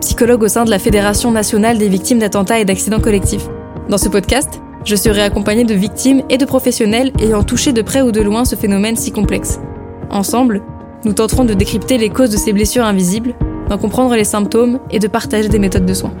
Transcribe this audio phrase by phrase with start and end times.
[0.00, 3.46] psychologue au sein de la Fédération nationale des victimes d'attentats et d'accidents collectifs.
[3.88, 8.00] Dans ce podcast, je serai accompagnée de victimes et de professionnels ayant touché de près
[8.00, 9.60] ou de loin ce phénomène si complexe.
[10.10, 10.62] Ensemble,
[11.04, 13.34] nous tenterons de décrypter les causes de ces blessures invisibles,
[13.68, 16.14] d'en comprendre les symptômes et de partager des méthodes de soins.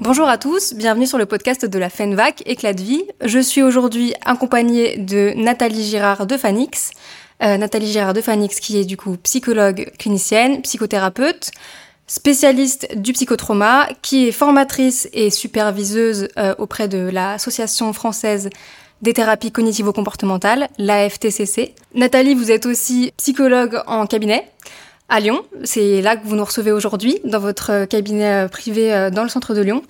[0.00, 3.02] Bonjour à tous, bienvenue sur le podcast de la FENVAC Éclat de vie.
[3.24, 6.92] Je suis aujourd'hui accompagnée de Nathalie Girard de Fanix.
[7.42, 11.50] Euh, Nathalie Girard de Fanix qui est du coup psychologue clinicienne, psychothérapeute,
[12.06, 18.48] spécialiste du psychotrauma, qui est formatrice et superviseuse euh, auprès de l'Association française
[19.02, 21.74] des thérapies cognitivo-comportementales, l'AFTCC.
[21.94, 24.48] Nathalie, vous êtes aussi psychologue en cabinet
[25.10, 25.42] à Lyon.
[25.64, 29.54] C'est là que vous nous recevez aujourd'hui, dans votre cabinet privé euh, dans le centre
[29.54, 29.82] de Lyon.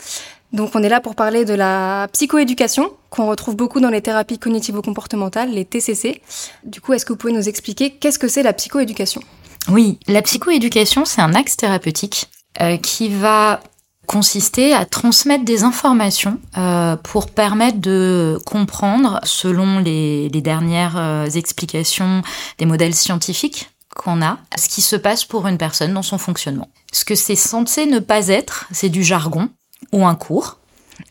[0.56, 4.38] Donc on est là pour parler de la psychoéducation, qu'on retrouve beaucoup dans les thérapies
[4.38, 6.22] cognitivo-comportementales, les TCC.
[6.64, 9.20] Du coup, est-ce que vous pouvez nous expliquer qu'est-ce que c'est la psychoéducation?
[9.68, 12.30] Oui, la psychoéducation, c'est un axe thérapeutique
[12.62, 13.60] euh, qui va
[14.06, 22.22] consister à transmettre des informations euh, pour permettre de comprendre, selon les, dernières euh, explications
[22.56, 26.70] des modèles scientifiques qu'on a, ce qui se passe pour une personne dans son fonctionnement.
[26.92, 29.50] Ce que c'est censé ne pas être, c'est du jargon
[29.92, 30.58] ou un cours.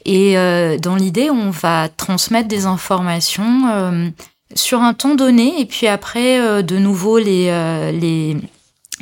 [0.05, 4.09] Et euh, dans l'idée, on va transmettre des informations euh,
[4.55, 7.45] sur un temps donné et puis après euh, de nouveau les,
[7.91, 8.37] les,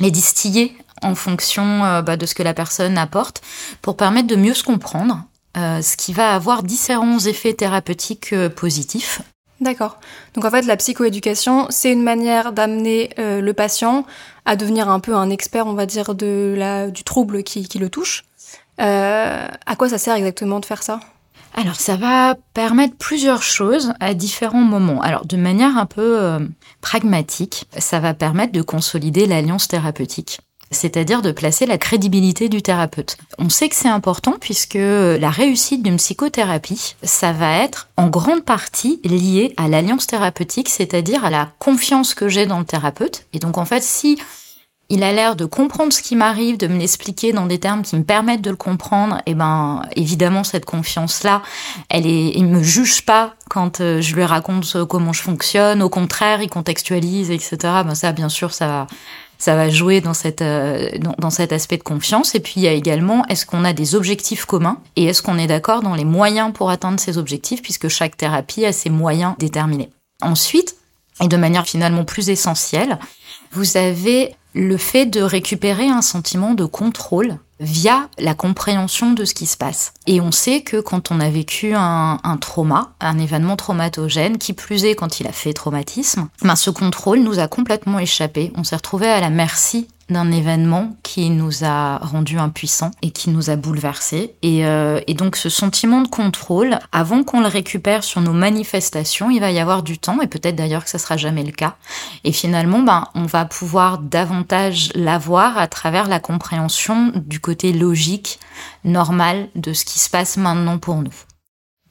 [0.00, 3.42] les distiller en fonction bah, de ce que la personne apporte
[3.82, 5.22] pour permettre de mieux se comprendre,
[5.54, 9.20] ce qui va avoir différents effets thérapeutiques positifs.
[9.60, 9.98] D'accord.
[10.32, 14.06] Donc en fait, la psychoéducation, c'est une manière d'amener le patient
[14.46, 17.78] à devenir un peu un expert, on va dire, de la, du trouble qui, qui
[17.78, 18.24] le touche.
[18.80, 21.00] Euh, à quoi ça sert exactement de faire ça?
[21.56, 25.00] Alors ça va permettre plusieurs choses à différents moments.
[25.00, 26.40] Alors de manière un peu euh,
[26.80, 30.40] pragmatique, ça va permettre de consolider l'alliance thérapeutique
[30.74, 33.16] c'est-à-dire de placer la crédibilité du thérapeute.
[33.38, 38.44] On sait que c'est important puisque la réussite d'une psychothérapie, ça va être en grande
[38.44, 43.26] partie lié à l'alliance thérapeutique, c'est-à-dire à la confiance que j'ai dans le thérapeute.
[43.32, 44.18] Et donc en fait, si
[44.90, 47.96] il a l'air de comprendre ce qui m'arrive, de me l'expliquer dans des termes qui
[47.96, 49.20] me permettent de le comprendre.
[49.26, 51.42] Et ben, évidemment, cette confiance-là,
[51.88, 55.82] elle est, il me juge pas quand euh, je lui raconte comment je fonctionne.
[55.82, 57.56] Au contraire, il contextualise, etc.
[57.84, 58.86] Ben ça, bien sûr, ça
[59.46, 62.34] va, jouer euh, dans, cet aspect de confiance.
[62.34, 65.38] Et puis il y a également, est-ce qu'on a des objectifs communs et est-ce qu'on
[65.38, 69.34] est d'accord dans les moyens pour atteindre ces objectifs, puisque chaque thérapie a ses moyens
[69.38, 69.88] déterminés?
[70.20, 70.76] Ensuite,
[71.22, 72.98] et de manière finalement plus essentielle,
[73.52, 79.34] vous avez le fait de récupérer un sentiment de contrôle via la compréhension de ce
[79.34, 79.94] qui se passe.
[80.06, 84.84] Et on sait que quand on a vécu un, trauma, un événement traumatogène, qui plus
[84.84, 88.52] est quand il a fait traumatisme, ben ce contrôle nous a complètement échappé.
[88.56, 93.30] On s'est retrouvé à la merci d'un événement qui nous a rendu impuissants et qui
[93.30, 94.34] nous a bouleversés.
[94.42, 99.30] Et, euh, et donc ce sentiment de contrôle, avant qu'on le récupère sur nos manifestations,
[99.30, 101.76] il va y avoir du temps, et peut-être d'ailleurs que ça sera jamais le cas.
[102.24, 108.40] Et finalement, ben, on va pouvoir davantage l'avoir à travers la compréhension du côté logique,
[108.84, 111.14] normal de ce qui se passe maintenant pour nous.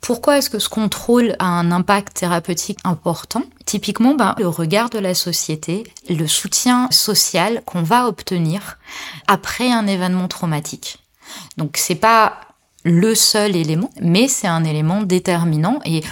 [0.02, 3.44] Pourquoi est-ce que ce contrôle a un impact thérapeutique important?
[3.66, 8.80] Typiquement, ben, le regard de la société, le soutien social qu'on va obtenir
[9.28, 10.97] après un événement traumatique.
[11.58, 12.42] Donc c'est pas
[12.84, 16.03] le seul élément, mais c'est un élément déterminant et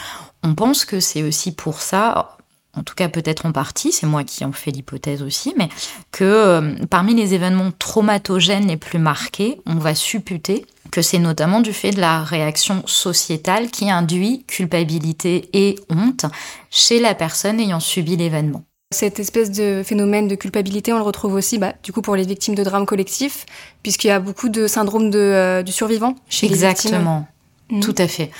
[0.44, 2.38] on pense que c'est aussi pour ça,
[2.78, 5.70] en tout cas peut-être en partie, c'est moi qui en fais l'hypothèse aussi, mais
[6.12, 11.62] que euh, parmi les événements traumatogènes les plus marqués, on va supputer que c'est notamment
[11.62, 16.26] du fait de la réaction sociétale qui induit culpabilité et honte
[16.70, 18.64] chez la personne ayant subi l'événement.
[18.94, 22.26] Cette espèce de phénomène de culpabilité, on le retrouve aussi bah, du coup pour les
[22.26, 23.46] victimes de drames collectifs,
[23.84, 26.92] puisqu'il y a beaucoup de syndrome de, euh, du survivant chez Exactement.
[26.92, 27.26] les victimes.
[27.72, 27.80] Mmh.
[27.80, 28.32] Tout à fait.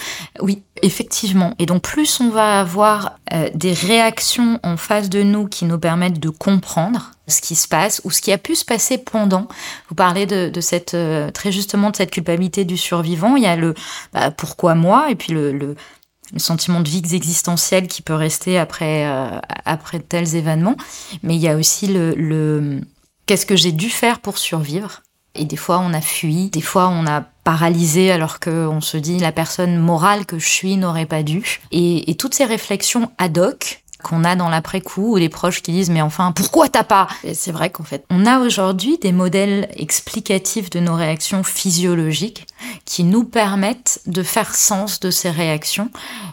[0.42, 1.56] Oui, effectivement.
[1.58, 5.80] Et donc plus on va avoir euh, des réactions en face de nous qui nous
[5.80, 9.48] permettent de comprendre ce qui se passe ou ce qui a pu se passer pendant.
[9.88, 13.38] Vous parlez de, cette euh, très justement de cette culpabilité du survivant.
[13.38, 13.74] Il y a le
[14.12, 15.76] bah, pourquoi moi et puis le,
[16.38, 20.76] sentiment de vide existentiel qui peut rester après euh, après tels événements.
[21.24, 22.82] Mais il y a aussi le
[23.26, 25.04] qu'est-ce que j'ai dû faire pour survivre?
[25.36, 29.20] Et des fois, on a fui, des fois, on a paralysé alors qu'on se dit
[29.20, 31.60] la personne morale que je suis n'aurait pas dû.
[31.72, 35.72] Et, et toutes ces réflexions ad hoc, qu'on a dans l'après-coup, ou les proches qui
[35.72, 37.08] disent mais enfin pourquoi t'as pas?
[37.34, 42.48] C'est vrai qu'en fait, on a aujourd'hui des modèles explicatifs de nos réactions physiologiques
[42.86, 45.90] qui nous permettent de faire sens de ces réactions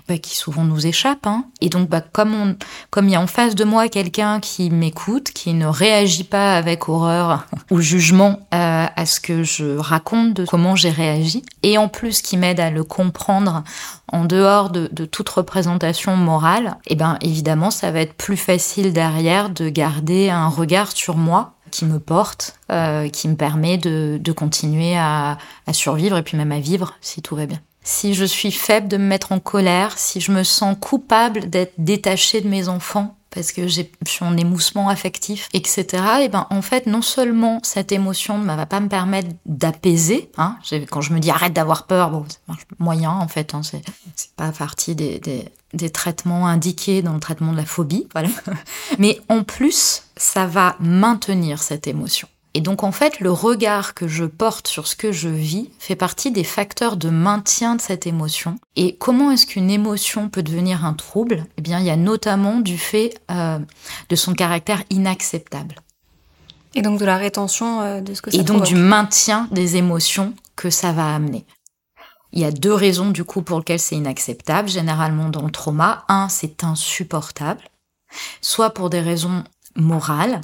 [0.08, 1.26] bah, qui souvent nous échappent.
[1.26, 1.44] Hein.
[1.60, 2.56] Et donc, bah, comme
[3.02, 6.88] il y a en face de moi quelqu'un qui m'écoute, qui ne réagit pas avec
[6.88, 11.88] horreur ou jugement euh, à ce que je raconte de comment j'ai réagi, et en
[11.88, 13.64] plus qui m'aide à le comprendre
[14.10, 19.50] en dehors de, toute représentation morale, eh ben évidemment, ça va être plus facile derrière
[19.50, 24.96] de garder un regard sur moi qui me porte, euh, qui me permet de, continuer
[24.96, 27.60] à, à survivre et puis même à vivre si tout va bien.
[27.82, 31.72] Si je suis faible de me mettre en colère, si je me sens coupable d'être
[31.78, 35.86] détachée de mes enfants parce que je suis en émoussement affectif, etc.
[36.22, 40.56] Et ben en fait, non seulement cette émotion ne va pas me permettre d'apaiser, hein,
[40.90, 43.82] quand je me dis arrête d'avoir peur, bon, c'est moyen en fait, hein, c'est
[44.36, 45.44] pas partie des, des,
[45.74, 48.30] des traitements indiqués dans le traitement de la phobie, voilà.
[48.98, 52.28] Mais en plus, ça va maintenir cette émotion.
[52.58, 55.94] Et donc en fait, le regard que je porte sur ce que je vis fait
[55.94, 58.58] partie des facteurs de maintien de cette émotion.
[58.74, 61.46] Et comment est-ce qu'une émotion peut devenir un trouble?
[61.56, 63.60] Eh bien, il y a notamment du fait euh,
[64.08, 65.76] de son caractère inacceptable.
[66.74, 69.76] Et donc de la rétention euh, de ce que ça Et donc du maintien des
[69.76, 71.46] émotions que ça va amener.
[72.32, 76.04] Il y a deux raisons du coup pour lesquelles c'est inacceptable, généralement dans le trauma.
[76.08, 77.62] Un, c'est insupportable,
[78.40, 79.44] soit pour des raisons
[79.76, 80.40] morales,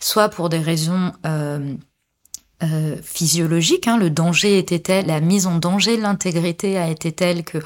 [0.00, 1.74] soit pour des raisons euh,
[2.62, 3.88] euh, physiologiques.
[3.88, 7.58] Hein, le danger était tel, la mise en danger de l'intégrité a été telle que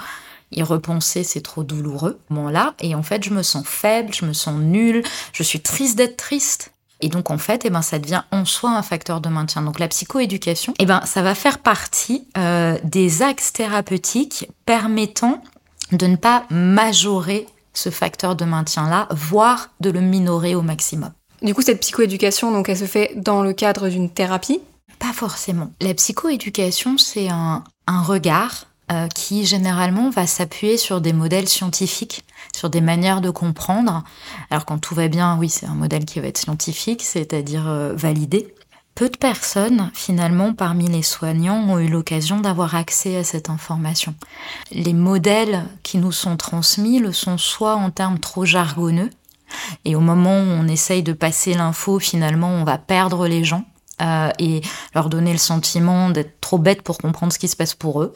[0.50, 2.19] y repenser c'est trop douloureux.
[2.31, 5.02] Bon là, et en fait je me sens faible, je me sens nulle,
[5.32, 6.72] je suis triste d'être triste.
[7.00, 9.62] Et donc en fait, eh ben ça devient en soi un facteur de maintien.
[9.62, 15.43] Donc la psychoéducation, eh ben ça va faire partie euh, des axes thérapeutiques permettant
[15.93, 21.12] de ne pas majorer ce facteur de maintien là, voire de le minorer au maximum.
[21.43, 24.61] Du coup, cette psychoéducation, donc, elle se fait dans le cadre d'une thérapie
[24.99, 25.70] Pas forcément.
[25.81, 32.25] La psychoéducation, c'est un, regard euh, qui généralement va s'appuyer sur des modèles scientifiques,
[32.55, 34.02] sur des manières de comprendre.
[34.50, 37.93] Alors quand tout va bien, oui, c'est un modèle qui va être scientifique, c'est-à-dire euh,
[37.94, 38.55] validé.
[38.99, 44.12] Peu de personnes, finalement, parmi les soignants, ont eu l'occasion d'avoir accès à cette information.
[44.73, 49.11] Les modèles qui nous sont transmis le sont soit en termes trop jargonneux,
[49.84, 53.64] et au moment où on essaye de passer l'info, finalement, on va perdre les gens.
[54.00, 54.60] Euh, et
[54.94, 58.14] leur donner le sentiment d'être trop bêtes pour comprendre ce qui se passe pour eux,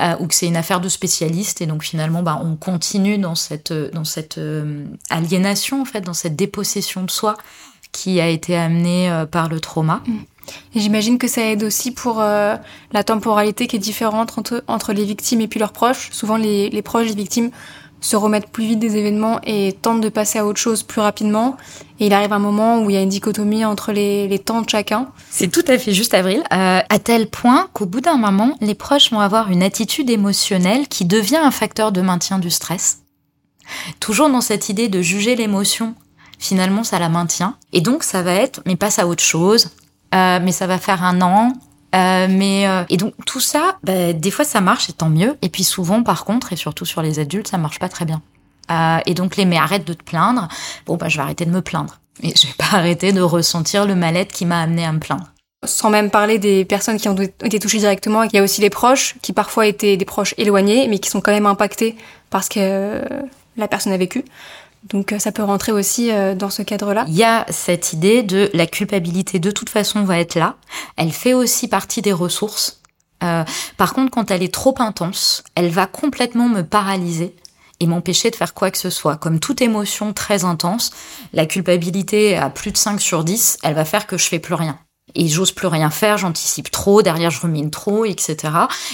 [0.00, 3.34] euh, ou que c'est une affaire de spécialistes, et donc finalement, bah, on continue dans
[3.34, 7.36] cette, dans cette euh, aliénation, en fait, dans cette dépossession de soi
[7.92, 10.02] qui a été amenée euh, par le trauma.
[10.06, 10.18] Mm.
[10.74, 12.56] J'imagine que ça aide aussi pour euh,
[12.92, 16.08] la temporalité qui est différente entre, entre les victimes et puis leurs proches.
[16.12, 17.50] Souvent, les, les proches des victimes
[18.00, 21.56] se remettre plus vite des événements et tente de passer à autre chose plus rapidement.
[22.00, 24.62] Et il arrive un moment où il y a une dichotomie entre les, les temps
[24.62, 25.08] de chacun.
[25.30, 26.42] C'est tout à fait juste, Avril.
[26.52, 30.88] Euh, à tel point qu'au bout d'un moment, les proches vont avoir une attitude émotionnelle
[30.88, 33.00] qui devient un facteur de maintien du stress.
[34.00, 35.94] Toujours dans cette idée de juger l'émotion,
[36.38, 37.56] finalement, ça la maintient.
[37.72, 39.70] Et donc, ça va être, mais passe à autre chose.
[40.14, 41.52] Euh, mais ça va faire un an,
[41.94, 45.36] euh, mais euh, et donc tout ça, bah, des fois ça marche et tant mieux.
[45.42, 48.22] Et puis souvent, par contre, et surtout sur les adultes, ça marche pas très bien.
[48.70, 50.48] Euh, et donc les mais arrête de te plaindre.
[50.86, 52.00] Bon bah je vais arrêter de me plaindre.
[52.22, 55.32] Mais je vais pas arrêter de ressentir le mal-être qui m'a amené à me plaindre.
[55.64, 58.70] Sans même parler des personnes qui ont été touchées directement, il y a aussi les
[58.70, 61.96] proches qui parfois étaient des proches éloignés, mais qui sont quand même impactés
[62.30, 63.02] parce que
[63.56, 64.24] la personne a vécu.
[64.84, 67.04] Donc euh, ça peut rentrer aussi euh, dans ce cadre-là.
[67.08, 70.56] Il y a cette idée de la culpabilité de toute façon va être là.
[70.96, 72.80] Elle fait aussi partie des ressources.
[73.24, 73.44] Euh,
[73.76, 77.34] par contre, quand elle est trop intense, elle va complètement me paralyser
[77.80, 79.16] et m'empêcher de faire quoi que ce soit.
[79.16, 80.90] Comme toute émotion très intense,
[81.32, 84.54] la culpabilité à plus de 5 sur 10, elle va faire que je fais plus
[84.54, 84.78] rien.
[85.14, 88.36] Et j'ose plus rien faire, j'anticipe trop, derrière je rumine trop, etc.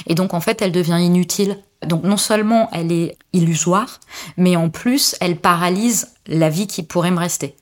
[0.07, 4.01] Et donc en fait, elle devient inutile donc non seulement elle est illusoire,
[4.37, 7.57] mais en plus elle paralyse la vie qui pourrait me rester.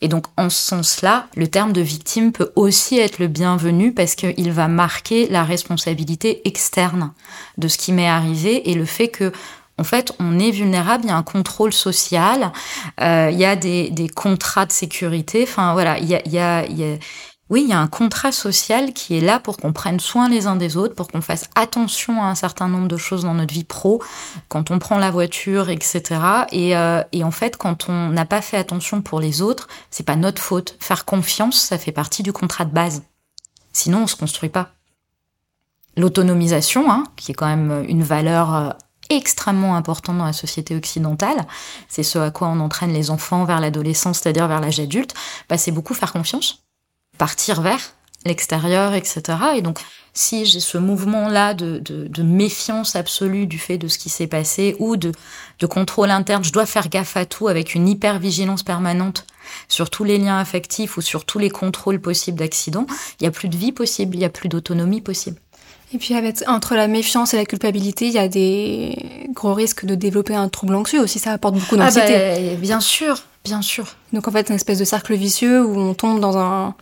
[0.00, 4.14] Et donc en ce sens-là, le terme de victime peut aussi être le bienvenu parce
[4.14, 7.12] qu'il va marquer la responsabilité externe
[7.58, 9.32] de ce qui m'est arrivé et le fait que
[9.80, 12.50] en fait, on est vulnérable, il y a un contrôle social,
[13.00, 16.64] euh, il y a des, contrats de sécurité, enfin voilà, il y il y a,
[17.50, 20.46] oui, il y a un contrat social qui est là pour qu'on prenne soin les
[20.46, 23.54] uns des autres, pour qu'on fasse attention à un certain nombre de choses dans notre
[23.54, 24.02] vie pro,
[24.48, 26.02] quand on prend la voiture, etc.
[26.52, 30.04] Et, euh, et en fait, quand on n'a pas fait attention pour les autres, c'est
[30.04, 30.76] pas notre faute.
[30.78, 33.02] Faire confiance, ça fait partie du contrat de base.
[33.72, 34.72] Sinon, on se construit pas.
[35.96, 38.70] L'autonomisation, hein, qui est quand même une valeur euh,
[39.08, 41.46] extrêmement importante dans la société occidentale,
[41.88, 45.14] c'est ce à quoi on entraîne les enfants vers l'adolescence, c'est-à-dire vers l'âge adulte,
[45.48, 46.62] bah, c'est beaucoup faire confiance,
[47.18, 47.94] partir vers
[48.26, 49.22] l'extérieur, etc.
[49.56, 49.78] Et donc,
[50.12, 54.74] si j'ai ce mouvement-là de, de, méfiance absolue du fait de ce qui s'est passé
[54.80, 55.12] ou de,
[55.60, 59.24] de contrôle interne, je dois faire gaffe à tout avec une hyper-vigilance permanente
[59.68, 62.86] sur tous les liens affectifs ou sur tous les contrôles possibles d'accidents,
[63.20, 65.38] il n'y a plus de vie possible, il n'y a plus d'autonomie possible.
[65.94, 69.86] Et puis avec, entre la méfiance et la culpabilité, il y a des gros risques
[69.86, 72.14] de développer un trouble anxieux aussi, ça apporte beaucoup d'anxiété.
[72.14, 73.86] Ah bah, bien sûr, bien sûr.
[74.12, 76.74] Donc en fait, une espèce de cercle vicieux où on tombe dans un,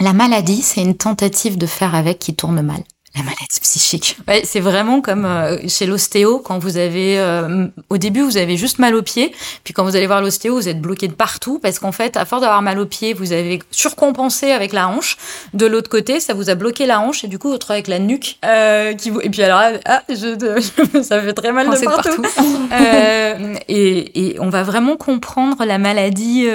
[0.00, 2.82] la maladie, c'est une tentative de faire avec qui tourne mal
[3.16, 4.16] la maladie psychique.
[4.28, 8.56] Ouais, c'est vraiment comme euh, chez l'ostéo quand vous avez euh, au début vous avez
[8.56, 11.58] juste mal aux pieds, puis quand vous allez voir l'ostéo, vous êtes bloqué de partout
[11.58, 15.16] parce qu'en fait, à force d'avoir mal aux pieds, vous avez surcompensé avec la hanche.
[15.54, 17.98] De l'autre côté, ça vous a bloqué la hanche et du coup, vous avec la
[17.98, 22.22] nuque euh, qui vous et puis alors ah, je, ça fait très mal de partout.
[22.72, 26.46] euh, et, et, on va vraiment comprendre la maladie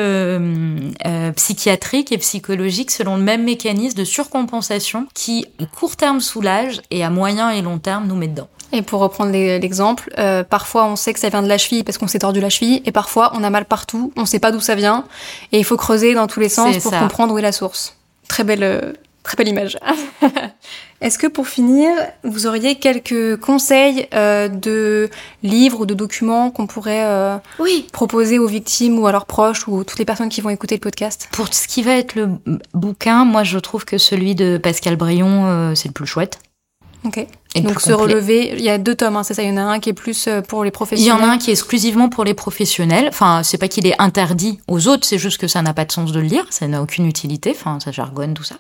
[1.36, 6.20] psychiatrique et psychologique selon le même mécanisme de surcompensation qui à court terme
[6.90, 8.48] et à moyen et long terme nous met dedans.
[8.74, 11.98] Et pour reprendre l'exemple, euh, parfois on sait que ça vient de la cheville parce
[11.98, 14.62] qu'on s'est tordu la cheville, et parfois on a mal partout, on sait pas d'où
[14.62, 15.04] ça vient,
[15.52, 17.96] et il faut creuser dans tous les sens pour comprendre où est la source.
[18.30, 18.94] Très belle, euh,
[19.24, 19.78] très belle image.
[21.02, 21.90] Est-ce que pour finir,
[22.24, 25.10] vous auriez quelques conseils euh, de
[25.42, 27.88] livres ou de documents qu'on pourrait oui.
[27.92, 30.82] proposer aux victimes ou à leurs proches ou toutes les personnes qui vont écouter le
[30.82, 31.28] podcast?
[31.32, 32.30] Pour ce qui va être le
[32.74, 36.40] bouquin, moi je trouve que celui de Pascal Brion, c'est le plus chouette.
[37.04, 37.26] Ok.
[37.56, 39.42] Donc se relever, il y a deux tomes, hein, c'est ça?
[39.42, 41.18] Il y en a un qui est plus euh, pour les professionnels?
[41.18, 43.08] Il y en a un qui est exclusivement pour les professionnels.
[43.10, 45.92] Enfin, c'est pas qu'il est interdit aux autres, c'est juste que ça n'a pas de
[45.92, 47.54] sens de le lire, ça n'a aucune utilité.
[47.56, 48.56] Enfin, ça jargonne tout ça.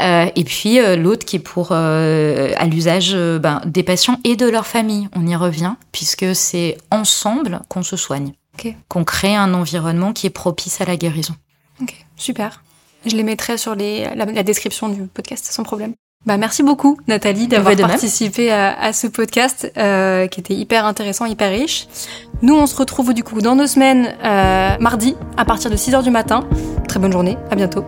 [0.00, 4.36] Euh, et puis euh, l'autre qui est pour euh, à l'usage ben, des patients et
[4.36, 5.08] de leur famille.
[5.14, 8.76] On y revient puisque c'est ensemble qu'on se soigne, okay.
[8.88, 11.34] qu'on crée un environnement qui est propice à la guérison.
[11.82, 12.62] Ok, super.
[13.04, 15.92] Je les mettrai sur les, la description du podcast sans problème.
[16.26, 21.50] Bah, merci beaucoup Nathalie d'avoir participé à, ce podcast euh, qui était hyper intéressant, hyper
[21.50, 21.86] riche.
[22.40, 26.02] Nous on se retrouve du coup dans deux semaines, euh, mardi, à partir de 6h
[26.02, 26.48] du matin.
[26.88, 27.84] Très bonne journée, à bientôt.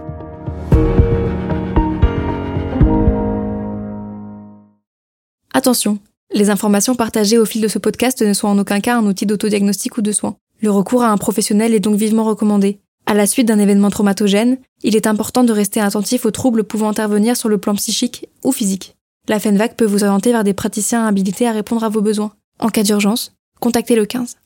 [5.55, 5.99] Attention,
[6.35, 9.25] les informations partagées au fil de ce podcast ne sont en aucun cas un outil
[9.25, 10.37] d'autodiagnostic ou de soins.
[10.61, 12.81] Le recours à un professionnel est donc vivement recommandé.
[13.07, 16.89] À la suite d'un événement traumatogène, il est important de rester attentif aux troubles pouvant
[16.89, 18.97] intervenir sur le plan psychique ou physique.
[19.29, 22.33] La FENVAC peut vous orienter vers des praticiens habilités à répondre à vos besoins.
[22.59, 24.37] En cas d'urgence, contactez le 15.